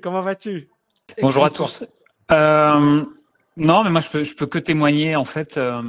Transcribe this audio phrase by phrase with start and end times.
[0.00, 0.68] comment vas-tu?
[1.20, 1.84] Bonjour à tous.
[2.32, 3.04] Euh,
[3.56, 5.82] non, mais moi, je peux, je peux que témoigner, en fait, euh,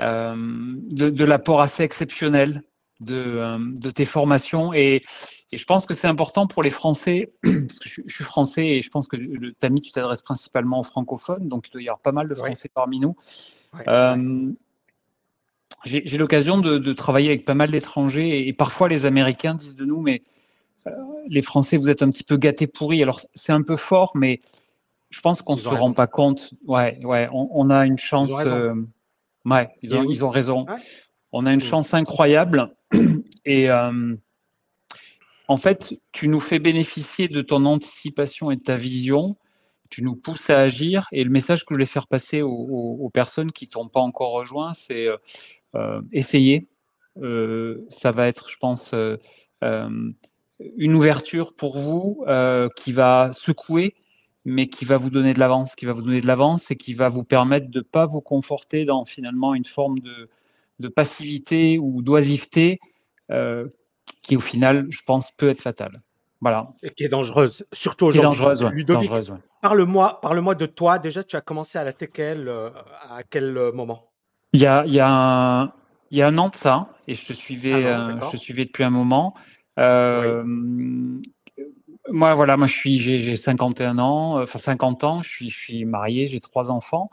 [0.00, 2.62] euh, de, l'apport assez exceptionnel
[3.00, 4.72] de, de tes formations.
[4.72, 5.02] Et,
[5.52, 8.82] et je pense que c'est important pour les Français, parce que je, suis français et
[8.82, 9.16] je pense que
[9.60, 12.70] Tami, tu t'adresses principalement aux francophones, donc il doit y avoir pas mal de Français
[12.72, 13.16] parmi nous.
[15.84, 20.00] J'ai l'occasion de, travailler avec pas mal d'étrangers et, parfois les Américains disent de nous,
[20.00, 20.22] mais
[21.28, 23.02] les Français, vous êtes un petit peu gâtés pourris.
[23.02, 24.40] Alors c'est un peu fort, mais
[25.10, 26.54] je pense qu'on ne se rend pas compte.
[26.66, 28.30] Ouais, ouais, on, a une chance.
[28.30, 28.74] Ils euh,
[29.44, 30.66] ouais, ils ont, ils ont raison.
[31.32, 32.74] On a une chance incroyable.
[33.44, 34.14] Et euh,
[35.48, 39.36] en fait, tu nous fais bénéficier de ton anticipation et de ta vision.
[39.88, 41.08] Tu nous pousses à agir.
[41.10, 44.72] Et le message que je voulais faire passer aux, personnes qui t'ont pas encore rejoint,
[44.74, 45.08] c'est
[45.74, 46.68] euh, essayer.
[47.90, 48.94] ça va être, je pense,
[50.76, 52.24] une ouverture pour vous
[52.76, 53.94] qui va secouer
[54.44, 56.94] mais qui va vous donner de l'avance, qui va vous donner de l'avance et qui
[56.94, 60.28] va vous permettre de ne pas vous conforter dans finalement une forme de,
[60.78, 62.80] de passivité ou d'oisiveté
[63.30, 63.68] euh,
[64.22, 66.02] qui au final, je pense, peut être fatale.
[66.40, 66.72] Voilà.
[66.82, 68.38] Et qui est dangereuse, surtout aujourd'hui.
[68.40, 69.12] Dangereuse, Ludovic,
[69.60, 70.98] parle-moi, parle-moi de toi.
[70.98, 72.70] Déjà, tu as commencé à la TKL euh,
[73.10, 74.10] à quel euh, moment?
[74.54, 75.72] Il y, a, il, y a un,
[76.10, 78.82] il y a un an de ça, et je te suivais, je te suivais depuis
[78.82, 79.34] un moment.
[79.76, 81.22] Oui.
[82.10, 85.56] Moi, voilà, moi, je suis, j'ai 51 ans, euh, enfin 50 ans, je suis, je
[85.56, 87.10] suis marié, j'ai trois enfants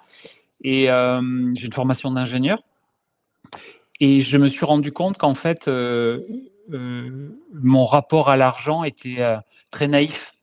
[0.64, 2.64] et euh, j'ai une formation d'ingénieur.
[4.00, 6.22] Et je me suis rendu compte qu'en fait, euh,
[7.54, 9.18] mon rapport à l'argent était
[9.72, 10.34] très naïf.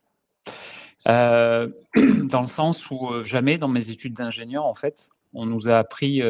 [1.06, 6.22] dans le sens où jamais dans mes études d'ingénieur, en fait, on nous a appris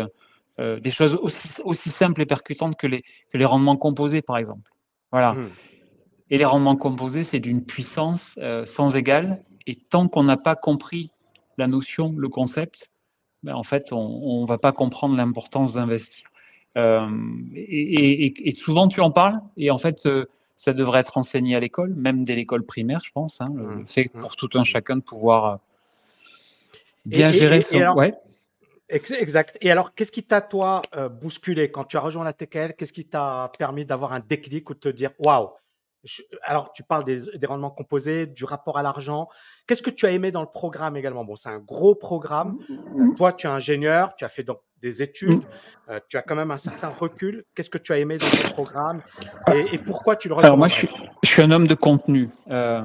[0.59, 4.71] des choses aussi, aussi simples et percutantes que les, que les rendements composés, par exemple.
[5.13, 5.35] Voilà.
[5.35, 5.51] Mmh.
[6.31, 9.43] Et les rendements composés, c'est d'une puissance euh, sans égale.
[9.67, 11.11] Et tant qu'on n'a pas compris
[11.59, 12.91] la notion, le concept,
[13.43, 16.27] ben en fait, on ne va pas comprendre l'importance d'investir.
[16.77, 17.09] Euh,
[17.55, 20.27] et, souvent, tu en parles, et en fait, euh,
[20.57, 23.41] ça devrait être enseigné à l'école, même dès l'école primaire, je pense.
[23.41, 23.87] Hein, le mmh.
[23.87, 24.21] fait mmh.
[24.21, 25.61] pour tout un chacun de pouvoir
[27.05, 27.79] bien gérer son.
[27.95, 28.15] ouais.
[28.89, 29.57] Exact.
[29.61, 30.83] Et alors, qu'est-ce qui t'a, toi,
[31.21, 31.71] bousculé?
[31.71, 34.79] Quand tu as rejoint la TKL Qu'est-ce qui t'a permis d'avoir un déclic ou de
[34.79, 35.49] te dire Waouh,
[36.43, 39.29] alors, tu parles des, rendements composés, du rapport à l'argent.
[39.67, 41.25] Qu'est-ce que tu as aimé dans le programme également?
[41.25, 42.59] Bon, c'est un gros programme.
[42.69, 43.15] Mmh, mmh.
[43.15, 45.91] toi, tu es ingénieur, tu as fait donc des études, mmh.
[45.91, 47.45] euh, tu as quand même un certain recul.
[47.55, 49.03] Qu'est-ce que tu as aimé dans ce programme
[49.55, 50.87] et, pourquoi tu le recommandes Alors, moi, je
[51.29, 52.29] suis, un homme de contenu.
[52.51, 52.83] Euh,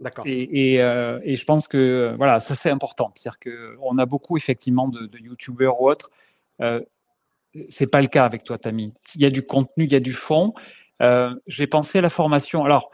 [0.00, 0.24] D'accord.
[0.26, 3.12] Euh, et, je pense que voilà, ça, c'est important.
[3.14, 3.38] C'est-à-dire
[3.78, 6.10] qu'on a beaucoup, effectivement, de, de YouTubeurs ou autres.
[7.68, 8.94] c'est pas le cas avec toi, Tammy.
[9.14, 10.54] Il y a du contenu, il y a du fond.
[11.02, 12.64] Euh, j'ai pensé à la formation.
[12.64, 12.90] Alors,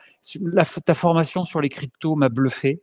[0.84, 2.80] ta formation sur les cryptos m'a bluffé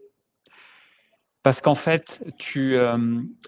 [1.44, 2.98] parce qu'en fait, tu euh,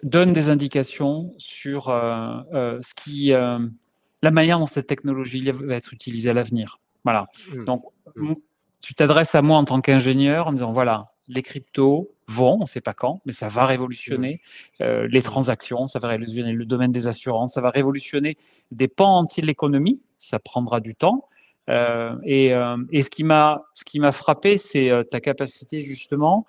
[0.04, 6.30] donnes des indications sur euh, ce qui, la manière dont cette technologie va être utilisée
[6.30, 6.80] à l'avenir.
[7.04, 7.28] Voilà.
[7.54, 7.66] Mmh.
[7.66, 7.84] Donc,
[8.16, 8.34] mmh.
[8.82, 12.66] tu t'adresses à moi en tant qu'ingénieur en disant voilà, les cryptos vont, on ne
[12.66, 14.42] sait pas quand, mais ça va révolutionner
[14.80, 14.86] mmh.
[15.06, 18.38] les transactions, ça va révolutionner le domaine des assurances, ça va révolutionner
[18.72, 20.04] des pans entiers de l'économie.
[20.20, 21.28] Ça prendra du temps,
[21.68, 26.46] et, euh, et, ce qui m'a ce qui m'a frappé, c'est euh, ta capacité justement,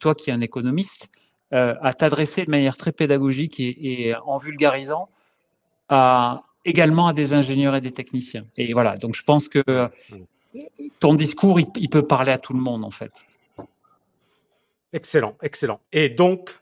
[0.00, 1.08] toi qui es un économiste,
[1.52, 5.08] à t'adresser de manière très pédagogique et, en vulgarisant
[6.64, 8.44] également à des ingénieurs et des techniciens.
[8.56, 9.62] Et voilà, donc je pense que
[10.98, 13.12] ton discours, il, peut parler à tout le monde en fait.
[14.92, 15.80] Excellent, excellent.
[15.92, 16.58] Et donc,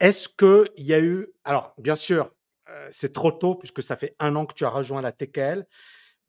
[0.00, 2.32] est-ce qu'il y a eu, alors bien sûr,
[2.90, 5.66] c'est trop tôt puisque ça fait un an que tu as rejoint la TKL,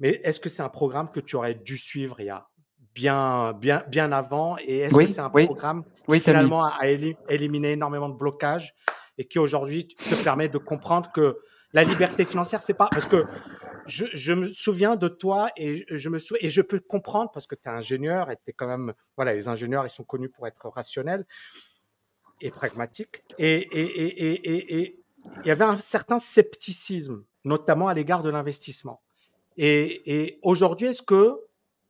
[0.01, 2.47] mais est-ce que c'est un programme que tu aurais dû suivre il y a
[2.95, 6.88] bien, bien, bien avant Et est-ce que c'est un programme qui finalement a
[7.29, 8.73] éliminé énormément de blocages
[9.19, 11.38] et qui aujourd'hui te permet de comprendre que
[11.73, 13.23] la liberté financière, c'est pas parce que
[13.85, 17.56] je, je, me souviens de toi et je me et je peux comprendre parce que
[17.56, 20.47] tu es ingénieur et tu es quand même voilà les ingénieurs ils sont connus pour
[20.47, 21.25] être rationnels
[22.42, 25.00] et pragmatiques et et, et, et, et
[25.44, 29.01] il y avait un certain scepticisme notamment à l'égard de l'investissement.
[29.57, 31.39] Et, aujourd'hui, est-ce que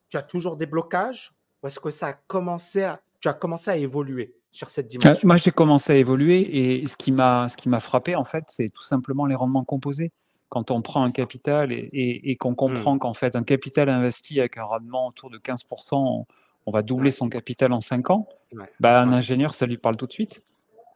[0.10, 1.32] tu as toujours des blocages
[1.62, 4.98] ou est-ce que ça a commencé à, tu as commencé à évoluer sur cette euh,
[5.00, 5.28] dimension?
[5.28, 8.46] Moi, j'ai commencé à évoluer et ce qui m'a, ce qui m'a frappé, en fait,
[8.48, 10.12] c'est tout simplement les rendements composés.
[10.50, 13.00] Quand on prend un capital et, qu'on comprend mmh.
[13.00, 16.26] qu'en fait, un capital investi avec un rendement autour de 15%,
[16.66, 18.28] on, va doubler son capital en 5 ans,
[18.82, 20.44] bah, un ingénieur, ça lui parle tout de suite.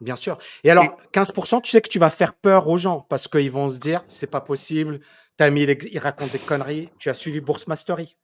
[0.00, 0.38] Bien sûr.
[0.62, 3.70] Et alors, 15%, tu sais que tu vas faire peur aux gens parce qu'ils vont
[3.70, 5.00] se dire, c'est pas possible,
[5.36, 6.88] T'as mis, il raconte des conneries.
[6.98, 8.16] Tu as suivi Bourse Mastery.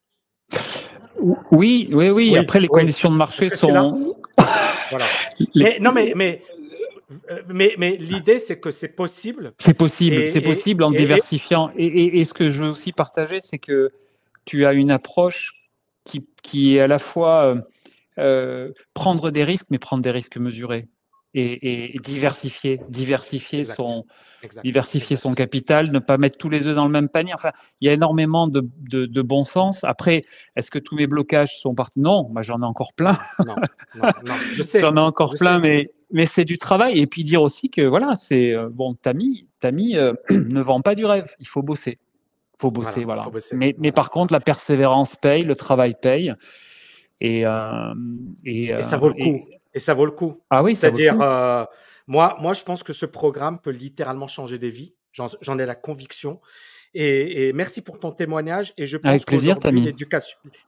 [1.51, 2.37] Oui, oui, oui.
[2.39, 4.17] Après, les conditions de marché sont.
[4.91, 5.05] voilà.
[5.55, 6.43] Mais, non, mais, mais
[7.49, 9.53] mais, mais l'idée, c'est que c'est possible.
[9.59, 11.71] C'est possible, c'est possible en diversifiant.
[11.77, 13.93] Et, et, ce que je veux aussi partager, c'est que
[14.47, 15.53] tu as une approche
[16.05, 17.61] qui, qui est à la fois euh,
[18.19, 20.87] euh, prendre des risques, mais prendre des risques mesurés
[21.35, 24.05] et, diversifier, diversifier son,
[24.63, 27.33] diversifier son capital, ne pas mettre tous les œufs dans le même panier.
[27.35, 27.51] Enfin,
[27.81, 29.85] il y a énormément de, de, bon sens.
[29.85, 30.23] Après,
[30.57, 33.19] est-ce que tous mes blocages sont partis Non, moi j'en ai encore plein.
[33.47, 33.57] Non,
[33.95, 34.81] non, non, je sais.
[34.81, 36.99] j'en ai encore plein, mais mais c'est du travail.
[36.99, 39.95] Et puis dire aussi que voilà, c'est euh, bon, Tami, Tami
[40.31, 41.35] ne vend pas du rêve.
[41.41, 41.99] Il faut bosser
[42.63, 43.27] faut bosser, voilà.
[43.53, 46.33] Mais, mais, par contre, la persévérance paye, le travail paye.
[47.21, 47.95] Et, euh,
[48.45, 49.21] et, ça vaut le coup.
[49.21, 50.43] Et, ça vaut le coup.
[50.51, 51.65] Ah oui, c'est-à-dire, euh,
[52.07, 54.95] moi, moi, je pense que ce programme peut littéralement changer des vies.
[55.13, 56.41] J'en ai la conviction.
[56.95, 58.75] Et, merci pour ton témoignage.
[58.77, 59.57] Et je pense Avec plaisir,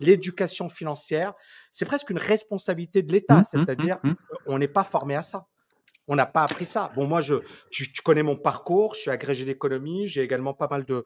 [0.00, 1.34] l'éducation financière,
[1.70, 3.36] c'est presque une responsabilité de l'État.
[3.36, 4.12] Mmh, mmh, c'est-à-dire, mmh,
[4.46, 5.46] on n'est pas formé à ça.
[6.06, 6.92] On n'a pas appris ça.
[6.96, 7.34] Bon, moi, je,
[7.70, 8.94] tu, tu connais mon parcours.
[8.94, 10.06] Je suis agrégé d'économie.
[10.06, 11.04] J'ai également pas mal de,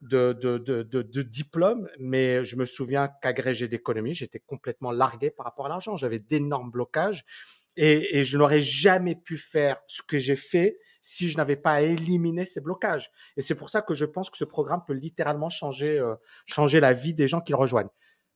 [0.00, 5.44] de, de, de, de, diplôme, mais je me souviens qu'agrégé d'économie, j'étais complètement largué par
[5.44, 5.96] rapport à l'argent.
[5.96, 7.24] J'avais d'énormes blocages
[7.76, 11.82] et, et je n'aurais jamais pu faire ce que j'ai fait si je n'avais pas
[11.82, 13.12] éliminé ces blocages.
[13.36, 16.16] Et c'est pour ça que je pense que ce programme peut littéralement changer, euh,
[16.46, 17.90] changer la vie des gens qui le rejoignent.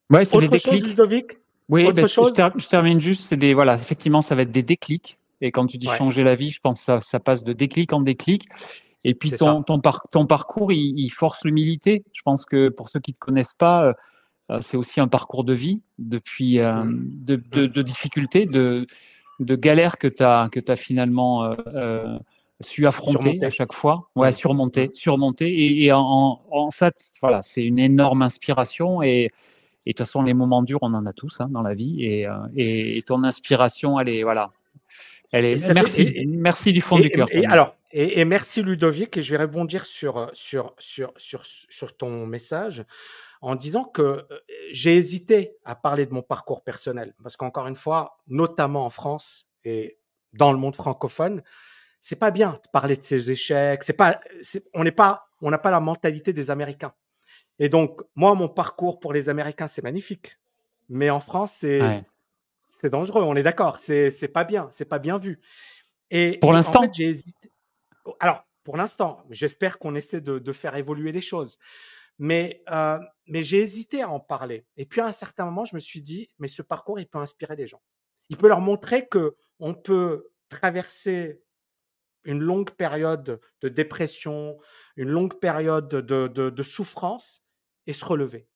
[0.08, 0.86] Ouais, c'est des déclics.
[0.86, 1.32] Ludovic?
[1.68, 2.32] Oui, Autre ben, chose?
[2.36, 3.26] je, termine juste.
[3.26, 5.18] C'est des voilà, effectivement, ça va être des déclics.
[5.40, 7.92] Et quand tu dis changer la vie, je pense que ça, ça passe de déclic
[7.92, 8.46] en déclic.
[9.04, 9.80] Et puis ton, ton,
[10.10, 12.04] ton, parcours, il, force l'humilité.
[12.12, 13.92] Je pense que pour ceux qui ne te connaissent pas, euh,
[14.50, 17.08] euh, c'est aussi un parcours de vie, depuis euh, mmh.
[17.24, 18.86] de, de, de, difficultés, de,
[19.38, 21.56] de galères que tu as, que as finalement
[22.60, 24.10] su affronter à chaque fois.
[24.16, 24.94] Ouais, surmonter, mmh.
[24.94, 25.82] surmonter.
[25.84, 26.90] Et, en, en, ça,
[27.22, 29.02] voilà, c'est une énorme inspiration.
[29.02, 29.30] Et,
[29.86, 32.04] et de toute façon, les moments durs, on en a tous hein, dans la vie.
[32.04, 34.50] Et, et, ton inspiration, elle est, voilà,
[35.32, 35.72] elle est.
[35.72, 37.28] Merci, merci du fond du cœur.
[37.48, 42.84] alors, et, merci Ludovic, et je vais rebondir sur, sur, sur, sur, sur ton message
[43.40, 44.24] en disant que euh,
[44.70, 49.48] j'ai hésité à parler de mon parcours personnel, parce qu'encore une fois, notamment en France
[49.64, 49.98] et
[50.32, 51.42] dans le monde francophone,
[52.00, 53.82] c'est pas bien de parler de ses échecs.
[53.82, 54.20] C'est pas,
[54.74, 56.92] on n'est pas, on n'a pas la mentalité des Américains.
[57.58, 60.38] Et donc, moi, mon parcours pour les Américains, c'est magnifique,
[60.88, 62.04] mais en France, c'est
[62.70, 63.22] c'est dangereux.
[63.22, 63.78] On est d'accord.
[63.78, 65.40] C'est pas bien, c'est pas bien vu.
[66.10, 67.50] Et pour l'instant, j'ai hésité
[68.18, 71.58] alors, pour l'instant, j'espère qu'on essaie de, faire évoluer les choses.
[72.18, 74.66] Mais, euh, mais j'ai hésité à en parler.
[74.76, 77.18] Et puis à un certain moment, je me suis dit, mais ce parcours, il peut
[77.18, 77.80] inspirer les gens.
[78.28, 81.42] Il peut leur montrer que on peut traverser
[82.24, 84.58] une longue période de dépression,
[84.96, 87.42] une longue période de, souffrance
[87.86, 88.46] et se relever.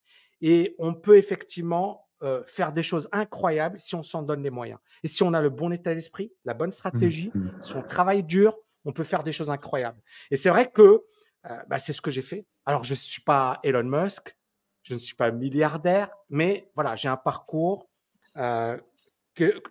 [0.43, 4.79] Et on peut effectivement euh, faire des choses incroyables si on s'en donne les moyens.
[5.03, 7.63] Et si on a le bon état d'esprit, la bonne stratégie, mmh.
[7.63, 10.01] si on travaille dur, on peut faire des choses incroyables.
[10.31, 11.03] Et c'est vrai que
[11.51, 12.47] euh, bah, c'est ce que j'ai fait.
[12.67, 14.37] Alors, je ne suis pas Elon Musk,
[14.83, 17.89] je ne suis pas milliardaire, mais voilà, j'ai un parcours
[18.37, 18.79] euh,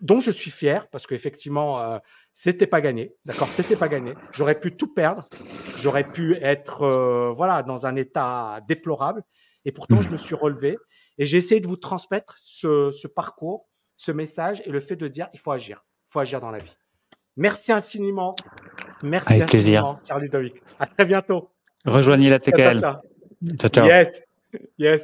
[0.01, 1.99] dont je suis fier parce qu'effectivement,
[2.33, 3.15] c'était pas gagné.
[3.25, 4.13] D'accord, c'était pas gagné.
[4.31, 5.21] J'aurais pu tout perdre.
[5.79, 9.23] J'aurais pu être euh, voilà dans un état déplorable.
[9.65, 10.77] Et pourtant, je me suis relevé
[11.17, 15.07] et j'ai essayé de vous transmettre ce, ce parcours, ce message et le fait de
[15.07, 15.85] dire il faut agir.
[16.07, 16.75] Il faut agir dans la vie.
[17.37, 18.33] Merci infiniment.
[19.03, 19.99] Merci Avec plaisir.
[20.07, 20.55] Charles Ludovic.
[20.79, 21.49] À très bientôt.
[21.85, 22.79] Rejoignez la TKL.
[22.79, 23.55] Ciao, ciao.
[23.57, 23.85] ciao, ciao.
[23.85, 24.27] Yes.
[24.77, 25.01] Yes.